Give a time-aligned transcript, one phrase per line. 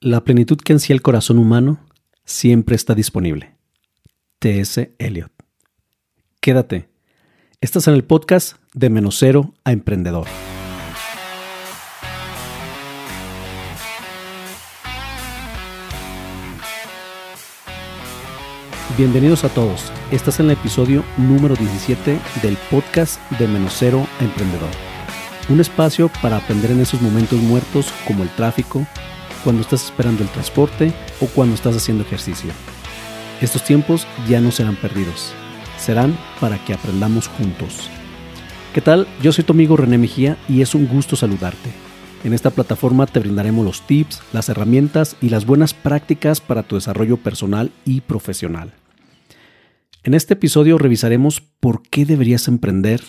[0.00, 1.80] La plenitud que ansía el corazón humano
[2.24, 3.56] siempre está disponible.
[4.38, 4.94] T.S.
[4.96, 5.32] Eliot.
[6.40, 6.88] Quédate.
[7.60, 10.28] Estás en el podcast de Menos Cero a Emprendedor.
[18.96, 19.92] Bienvenidos a todos.
[20.12, 24.70] Estás en el episodio número 17 del podcast de Menos Cero a Emprendedor.
[25.48, 28.86] Un espacio para aprender en esos momentos muertos como el tráfico,
[29.44, 32.50] cuando estás esperando el transporte o cuando estás haciendo ejercicio.
[33.40, 35.32] Estos tiempos ya no serán perdidos,
[35.78, 37.88] serán para que aprendamos juntos.
[38.74, 39.06] ¿Qué tal?
[39.22, 41.70] Yo soy tu amigo René Mejía y es un gusto saludarte.
[42.24, 46.74] En esta plataforma te brindaremos los tips, las herramientas y las buenas prácticas para tu
[46.74, 48.74] desarrollo personal y profesional.
[50.02, 53.02] En este episodio revisaremos por qué deberías emprender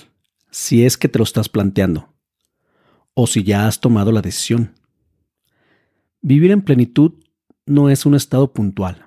[0.52, 2.14] si es que te lo estás planteando
[3.14, 4.76] o si ya has tomado la decisión.
[6.22, 7.14] Vivir en plenitud
[7.66, 9.06] no es un estado puntual,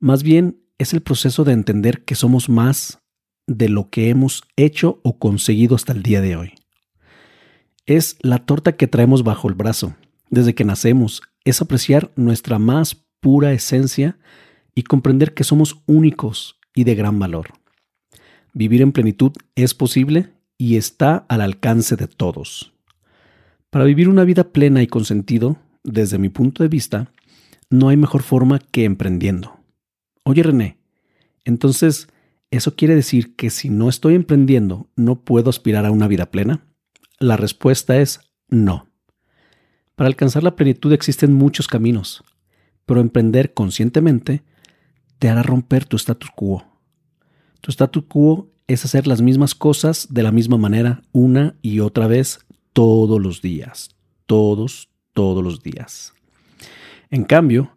[0.00, 2.98] más bien es el proceso de entender que somos más
[3.46, 6.54] de lo que hemos hecho o conseguido hasta el día de hoy.
[7.86, 9.94] Es la torta que traemos bajo el brazo
[10.30, 14.18] desde que nacemos, es apreciar nuestra más pura esencia
[14.74, 17.48] y comprender que somos únicos y de gran valor.
[18.52, 22.72] Vivir en plenitud es posible y está al alcance de todos.
[23.70, 27.12] Para vivir una vida plena y con sentido, desde mi punto de vista,
[27.70, 29.58] no hay mejor forma que emprendiendo.
[30.24, 30.78] Oye René,
[31.44, 32.08] entonces,
[32.50, 36.66] ¿eso quiere decir que si no estoy emprendiendo no puedo aspirar a una vida plena?
[37.18, 38.88] La respuesta es no.
[39.94, 42.22] Para alcanzar la plenitud existen muchos caminos,
[42.84, 44.42] pero emprender conscientemente
[45.18, 46.64] te hará romper tu status quo.
[47.60, 52.06] Tu status quo es hacer las mismas cosas de la misma manera una y otra
[52.06, 52.40] vez
[52.72, 56.12] todos los días, todos, todos los días.
[57.10, 57.74] En cambio,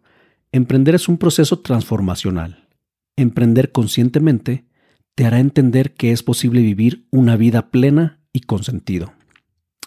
[0.52, 2.68] emprender es un proceso transformacional.
[3.16, 4.66] Emprender conscientemente
[5.14, 9.14] te hará entender que es posible vivir una vida plena y con sentido.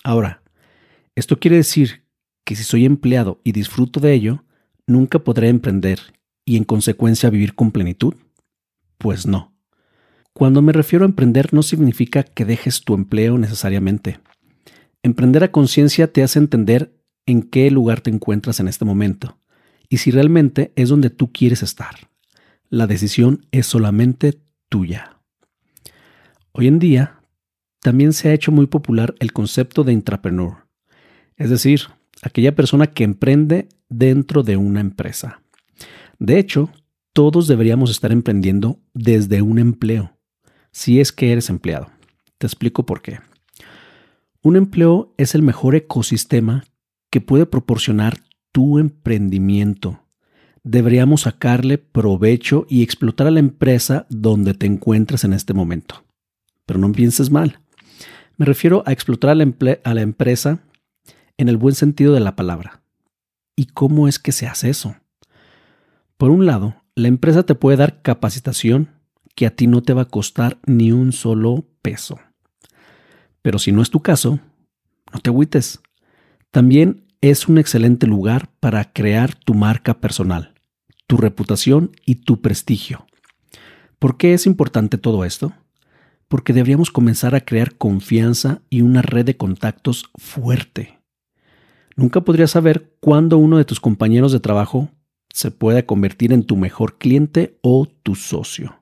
[0.04, 0.42] Ahora,
[1.16, 2.06] esto quiere decir
[2.44, 4.44] que si soy empleado y disfruto de ello,
[4.88, 6.00] nunca podré emprender
[6.46, 8.16] y en consecuencia vivir con plenitud.
[8.98, 9.54] Pues no.
[10.34, 14.20] Cuando me refiero a emprender no significa que dejes tu empleo necesariamente.
[15.04, 19.38] Emprender a conciencia te hace entender en qué lugar te encuentras en este momento
[19.90, 22.10] y si realmente es donde tú quieres estar.
[22.70, 25.20] La decisión es solamente tuya.
[26.52, 27.20] Hoy en día,
[27.80, 30.68] también se ha hecho muy popular el concepto de intrapreneur,
[31.38, 31.82] es decir,
[32.22, 35.42] aquella persona que emprende dentro de una empresa.
[36.18, 36.72] De hecho,
[37.12, 40.18] todos deberíamos estar emprendiendo desde un empleo,
[40.72, 41.92] si es que eres empleado.
[42.38, 43.20] Te explico por qué.
[44.42, 46.64] Un empleo es el mejor ecosistema
[47.14, 50.02] que puede proporcionar tu emprendimiento.
[50.64, 56.04] Deberíamos sacarle provecho y explotar a la empresa donde te encuentres en este momento.
[56.66, 57.60] Pero no pienses mal.
[58.36, 59.46] Me refiero a explotar a la,
[59.84, 60.64] a la empresa
[61.38, 62.82] en el buen sentido de la palabra.
[63.56, 64.96] ¿Y cómo es que se hace eso?
[66.18, 68.90] Por un lado, la empresa te puede dar capacitación
[69.36, 72.18] que a ti no te va a costar ni un solo peso.
[73.44, 74.40] Pero si no es tu caso,
[75.14, 75.80] no te agüites.
[76.54, 80.54] También es un excelente lugar para crear tu marca personal,
[81.08, 83.08] tu reputación y tu prestigio.
[83.98, 85.54] ¿Por qué es importante todo esto?
[86.28, 91.00] Porque deberíamos comenzar a crear confianza y una red de contactos fuerte.
[91.96, 94.90] Nunca podrías saber cuándo uno de tus compañeros de trabajo
[95.34, 98.76] se puede convertir en tu mejor cliente o tu socio.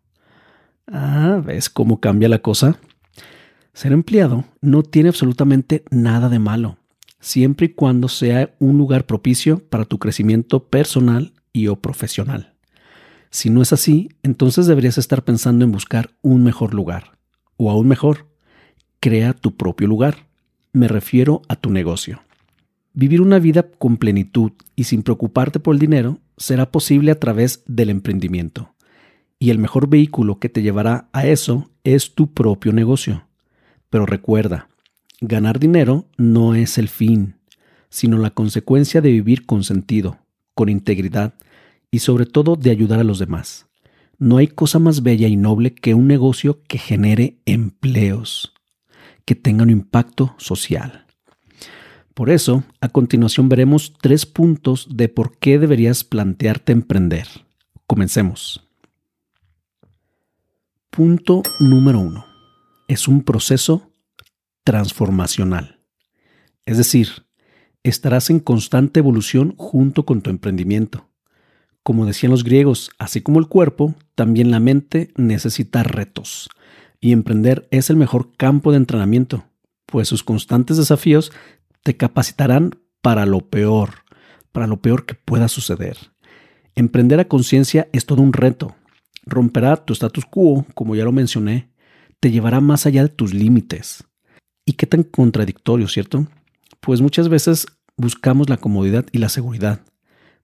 [0.87, 2.75] Ah, ¿ves cómo cambia la cosa?
[3.71, 6.80] Ser empleado no tiene absolutamente nada de malo,
[7.21, 12.55] siempre y cuando sea un lugar propicio para tu crecimiento personal y o profesional.
[13.29, 17.17] Si no es así, entonces deberías estar pensando en buscar un mejor lugar.
[17.55, 18.27] O aún mejor,
[18.99, 20.27] crea tu propio lugar.
[20.73, 22.21] Me refiero a tu negocio.
[22.93, 27.63] Vivir una vida con plenitud y sin preocuparte por el dinero será posible a través
[27.67, 28.73] del emprendimiento.
[29.39, 33.27] Y el mejor vehículo que te llevará a eso es tu propio negocio.
[33.89, 34.69] Pero recuerda,
[35.21, 37.35] ganar dinero no es el fin,
[37.89, 40.17] sino la consecuencia de vivir con sentido,
[40.55, 41.35] con integridad
[41.91, 43.67] y sobre todo de ayudar a los demás.
[44.17, 48.53] No hay cosa más bella y noble que un negocio que genere empleos,
[49.25, 51.05] que tenga un impacto social.
[52.13, 57.27] Por eso, a continuación veremos tres puntos de por qué deberías plantearte emprender.
[57.87, 58.67] Comencemos.
[60.89, 62.25] Punto número uno
[62.87, 63.90] es un proceso
[64.63, 65.79] transformacional.
[66.65, 67.25] Es decir,
[67.83, 71.09] estarás en constante evolución junto con tu emprendimiento.
[71.83, 76.49] Como decían los griegos, así como el cuerpo, también la mente necesita retos.
[76.99, 79.45] Y emprender es el mejor campo de entrenamiento,
[79.87, 81.31] pues sus constantes desafíos
[81.83, 83.89] te capacitarán para lo peor,
[84.51, 85.97] para lo peor que pueda suceder.
[86.75, 88.75] Emprender a conciencia es todo un reto.
[89.25, 91.71] Romperá tu status quo, como ya lo mencioné,
[92.19, 94.03] te llevará más allá de tus límites.
[94.71, 96.27] ¿Y qué tan contradictorio, cierto?
[96.79, 99.81] Pues muchas veces buscamos la comodidad y la seguridad.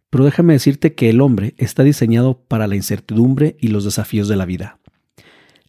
[0.09, 4.35] Pero déjame decirte que el hombre está diseñado para la incertidumbre y los desafíos de
[4.35, 4.79] la vida.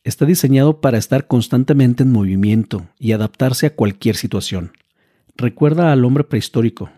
[0.02, 4.72] Está diseñado para estar constantemente en movimiento y adaptarse a cualquier situación.
[5.36, 6.90] Recuerda al hombre prehistórico.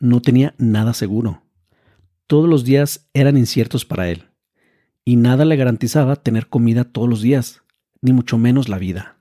[0.00, 1.44] No tenía nada seguro.
[2.26, 4.24] Todos los días eran inciertos para él.
[5.04, 7.62] Y nada le garantizaba tener comida todos los días,
[8.02, 9.13] ni mucho menos la vida.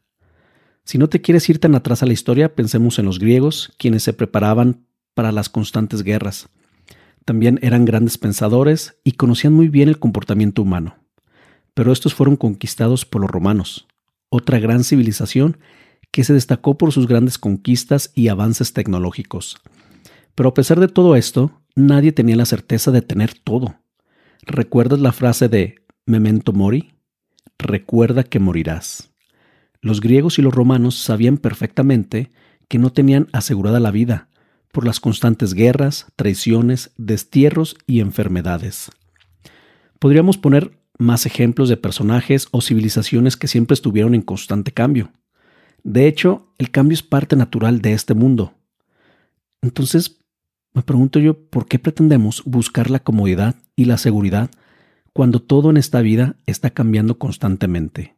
[0.85, 4.03] Si no te quieres ir tan atrás a la historia, pensemos en los griegos, quienes
[4.03, 6.50] se preparaban para las constantes guerras.
[7.25, 10.97] También eran grandes pensadores y conocían muy bien el comportamiento humano.
[11.74, 13.88] Pero estos fueron conquistados por los romanos,
[14.30, 15.57] otra gran civilización
[16.12, 19.57] que se destacó por sus grandes conquistas y avances tecnológicos.
[20.36, 23.75] Pero a pesar de todo esto, nadie tenía la certeza de tener todo.
[24.41, 25.75] ¿Recuerdas la frase de
[26.06, 26.94] memento mori?
[27.57, 29.12] Recuerda que morirás.
[29.83, 32.31] Los griegos y los romanos sabían perfectamente
[32.69, 34.30] que no tenían asegurada la vida,
[34.71, 38.91] por las constantes guerras, traiciones, destierros y enfermedades.
[40.00, 45.12] Podríamos poner más ejemplos de personajes o civilizaciones que siempre estuvieron en constante cambio.
[45.83, 48.53] De hecho, el cambio es parte natural de este mundo.
[49.62, 50.21] Entonces,
[50.74, 54.50] me pregunto yo, ¿por qué pretendemos buscar la comodidad y la seguridad
[55.12, 58.15] cuando todo en esta vida está cambiando constantemente?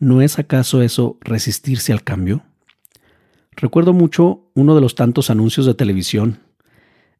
[0.00, 2.42] ¿No es acaso eso resistirse al cambio?
[3.52, 6.38] Recuerdo mucho uno de los tantos anuncios de televisión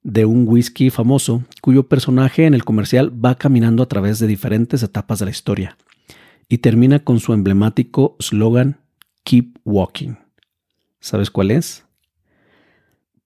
[0.02, 4.82] de un whisky famoso cuyo personaje en el comercial va caminando a través de diferentes
[4.82, 5.76] etapas de la historia
[6.48, 8.80] y termina con su emblemático slogan
[9.24, 10.14] Keep Walking.
[11.00, 11.84] ¿Sabes cuál es?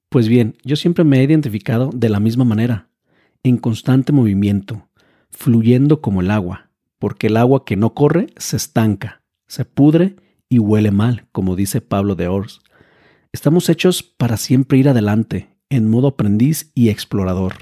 [0.08, 2.88] Pues bien, yo siempre me he identificado de la misma manera,
[3.44, 4.88] en constante movimiento,
[5.30, 10.16] fluyendo como el agua, porque el agua que no corre se estanca, se pudre
[10.48, 12.60] y huele mal, como dice Pablo de Ors.
[13.32, 17.54] Estamos hechos para siempre ir adelante, en modo aprendiz y explorador.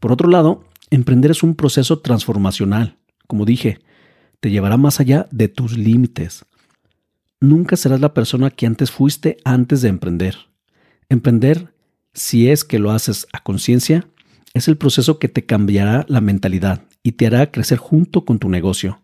[0.00, 2.98] Por otro lado, emprender es un proceso transformacional.
[3.26, 3.80] Como dije,
[4.40, 6.44] te llevará más allá de tus límites.
[7.40, 10.36] Nunca serás la persona que antes fuiste antes de emprender.
[11.08, 11.72] Emprender,
[12.12, 14.06] si es que lo haces a conciencia,
[14.52, 18.48] es el proceso que te cambiará la mentalidad y te hará crecer junto con tu
[18.48, 19.00] negocio,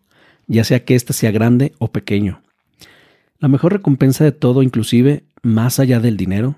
[0.47, 2.41] ya sea que éste sea grande o pequeño.
[3.39, 6.55] La mejor recompensa de todo, inclusive más allá del dinero,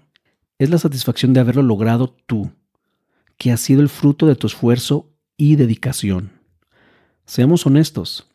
[0.60, 2.52] es la satisfacción de haberlo logrado tú,
[3.38, 6.32] que ha sido el fruto de tu esfuerzo y dedicación.
[7.26, 8.28] Seamos honestos,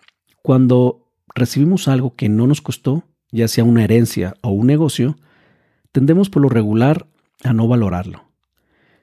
[0.42, 5.18] cuando recibimos algo que no nos costó, ya sea una herencia o un negocio,
[5.92, 7.06] tendemos por lo regular
[7.44, 8.24] a no valorarlo.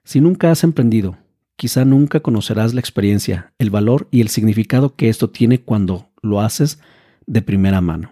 [0.03, 1.17] Si nunca has emprendido,
[1.55, 6.41] quizá nunca conocerás la experiencia, el valor y el significado que esto tiene cuando lo
[6.41, 6.79] haces
[7.25, 8.11] de primera mano.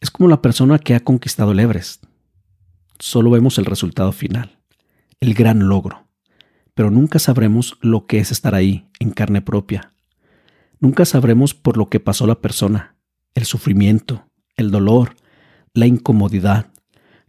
[0.00, 2.04] Es como la persona que ha conquistado el Everest
[3.00, 4.58] solo vemos el resultado final,
[5.20, 6.06] el gran logro,
[6.74, 9.92] pero nunca sabremos lo que es estar ahí, en carne propia.
[10.78, 12.96] Nunca sabremos por lo que pasó la persona,
[13.34, 14.26] el sufrimiento,
[14.56, 15.16] el dolor,
[15.74, 16.70] la incomodidad,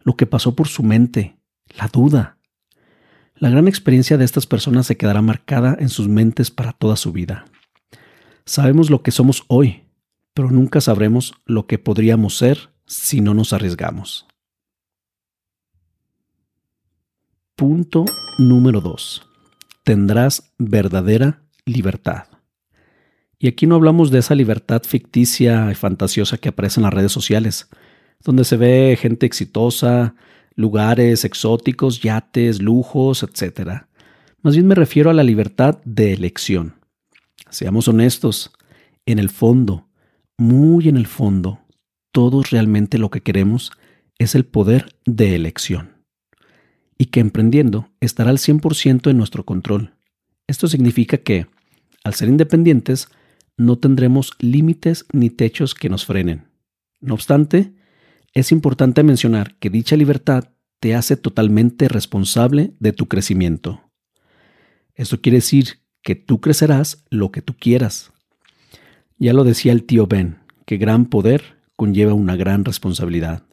[0.04, 1.38] lo que pasó por su mente,
[1.78, 2.38] la duda.
[3.36, 7.12] La gran experiencia de estas personas se quedará marcada en sus mentes para toda su
[7.12, 7.46] vida.
[8.46, 9.84] Sabemos lo que somos hoy,
[10.34, 14.28] pero nunca sabremos lo que podríamos ser si no nos arriesgamos.
[17.56, 18.06] Punto
[18.38, 19.28] número 2.
[19.84, 22.26] Tendrás verdadera libertad.
[23.38, 27.12] Y aquí no hablamos de esa libertad ficticia y fantasiosa que aparece en las redes
[27.12, 27.70] sociales,
[28.24, 30.16] donde se ve gente exitosa,
[30.56, 33.84] lugares exóticos, yates, lujos, etc.
[34.42, 36.81] Más bien me refiero a la libertad de elección.
[37.52, 38.52] Seamos honestos,
[39.06, 39.90] en el fondo,
[40.38, 41.60] muy en el fondo,
[42.14, 43.72] todos realmente lo que queremos
[44.18, 45.98] es el poder de elección
[46.98, 49.96] y que emprendiendo estará al 100% en nuestro control.
[50.48, 51.48] Esto significa que,
[52.06, 53.10] al ser independientes,
[53.58, 56.48] no tendremos límites ni techos que nos frenen.
[57.02, 57.74] No obstante,
[58.34, 63.92] es importante mencionar que dicha libertad te hace totalmente responsable de tu crecimiento.
[64.96, 68.12] Esto quiere decir que tú crecerás lo que tú quieras.
[69.18, 73.44] Ya lo decía el tío Ben, que gran poder conlleva una gran responsabilidad.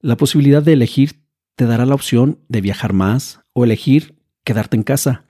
[0.00, 1.20] La posibilidad de elegir
[1.56, 5.24] te dará la opción de viajar más o elegir quedarte en casa,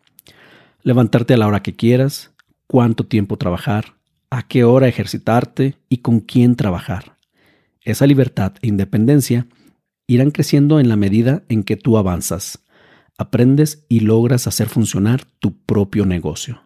[0.82, 2.32] levantarte a la hora que quieras,
[2.66, 3.96] cuánto tiempo trabajar,
[4.30, 7.16] a qué hora ejercitarte y con quién trabajar.
[7.80, 9.46] Esa libertad e independencia
[10.06, 12.60] irán creciendo en la medida en que tú avanzas,
[13.18, 16.62] aprendes y logras hacer funcionar tu propio negocio.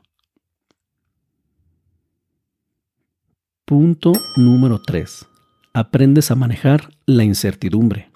[3.65, 5.27] Punto número 3.
[5.73, 8.11] Aprendes a manejar la incertidumbre.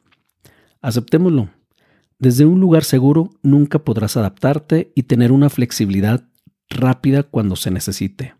[0.82, 1.48] Aceptémoslo.
[2.18, 6.28] Desde un lugar seguro nunca podrás adaptarte y tener una flexibilidad
[6.68, 8.34] rápida cuando se necesite.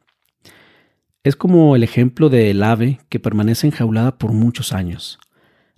[1.25, 5.19] Es como el ejemplo del ave que permanece enjaulada por muchos años.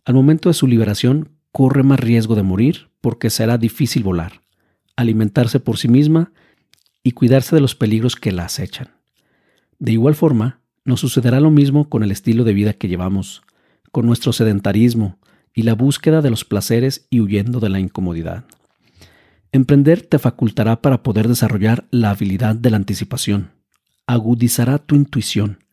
[0.04, 4.42] Al momento de su liberación corre más riesgo de morir porque será difícil volar,
[4.94, 6.30] alimentarse por sí misma
[7.02, 8.90] y cuidarse de los peligros que la acechan.
[9.80, 13.42] De igual forma, nos sucederá lo mismo con el estilo de vida que llevamos,
[13.90, 15.18] con nuestro sedentarismo
[15.52, 18.44] y la búsqueda de los placeres y huyendo de la incomodidad.
[19.50, 23.50] Emprender te facultará para poder desarrollar la habilidad de la anticipación,
[24.06, 25.64] agudizará tu intuición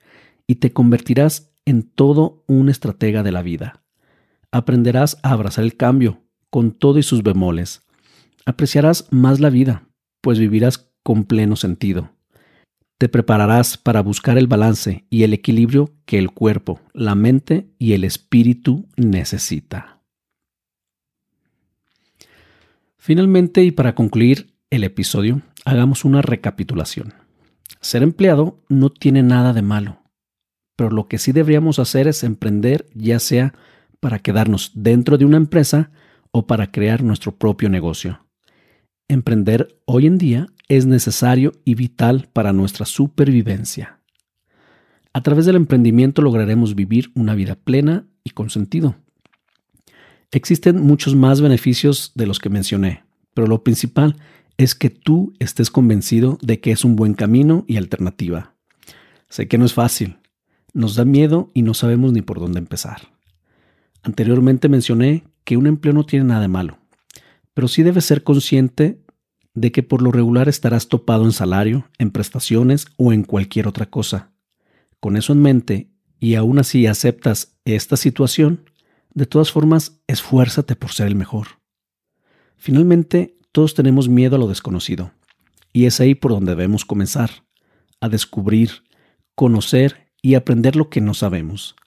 [0.48, 3.85] y te convertirás en todo un estratega de la vida.
[4.56, 7.82] Aprenderás a abrazar el cambio con todo y sus bemoles.
[8.46, 9.90] Apreciarás más la vida,
[10.22, 12.16] pues vivirás con pleno sentido
[12.98, 17.94] te prepararás para buscar el balance y el equilibrio que el cuerpo, la mente y
[17.94, 20.02] el espíritu necesita.
[22.98, 27.14] Finalmente, y para concluir el episodio, hagamos una recapitulación.
[27.82, 30.02] Ser empleado no tiene nada de malo,
[30.76, 33.54] pero lo que sí deberíamos hacer es emprender ya sea
[34.06, 35.90] para quedarnos dentro de una empresa
[36.30, 38.24] o para crear nuestro propio negocio.
[39.08, 44.00] Emprender hoy en día es necesario y vital para nuestra supervivencia.
[45.12, 48.94] A través del emprendimiento lograremos vivir una vida plena y con sentido.
[50.30, 54.18] Existen muchos más beneficios de los que mencioné, pero lo principal
[54.58, 58.54] es que tú estés convencido de que es un buen camino y alternativa.
[59.30, 60.20] Sé que no es fácil,
[60.74, 63.15] nos da miedo y no sabemos ni por dónde empezar.
[64.06, 66.80] Anteriormente mencioné que un empleo no tiene nada de malo
[67.56, 69.02] pero sí debes ser consciente
[69.56, 73.90] de que por lo regular estarás topado en salario, en prestaciones o en cualquier otra
[73.90, 74.34] cosa.
[75.00, 78.70] Con eso en mente, y aún así aceptas esta situación,
[79.14, 81.48] de todas formas, esfuérzate por ser el mejor.
[82.58, 85.14] Finalmente, todos tenemos miedo a lo desconocido,
[85.72, 87.46] y es ahí por donde debemos comenzar,
[88.02, 88.84] a descubrir,
[89.34, 91.78] conocer y aprender lo que no sabemos.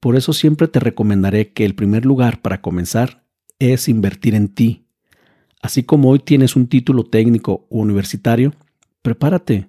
[0.00, 3.24] Por eso siempre te recomendaré que el primer lugar para comenzar
[3.58, 4.86] es invertir en ti,
[5.66, 8.54] Así como hoy tienes un título técnico o universitario,
[9.02, 9.68] prepárate,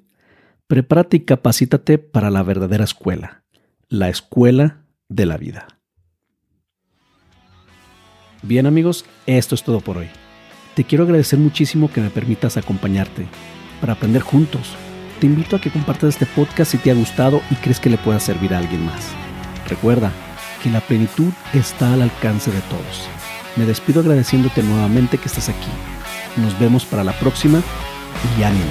[0.67, 3.43] prepárate y capacítate para la verdadera escuela,
[3.89, 5.79] la escuela de la vida.
[8.43, 10.07] Bien amigos, esto es todo por hoy.
[10.75, 13.25] Te quiero agradecer muchísimo que me permitas acompañarte
[13.81, 14.75] para aprender juntos.
[15.19, 17.97] Te invito a que compartas este podcast si te ha gustado y crees que le
[17.97, 19.26] pueda servir a alguien más.
[19.67, 20.11] Recuerda
[20.63, 23.07] que la plenitud está al alcance de todos.
[23.55, 25.69] Me despido agradeciéndote nuevamente que estés aquí.
[26.37, 27.61] Nos vemos para la próxima
[28.37, 28.65] y ánimo.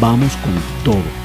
[0.00, 1.21] Vamos con todo.